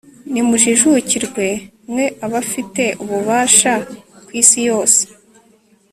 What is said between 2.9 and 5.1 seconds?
ububasha ku isi yose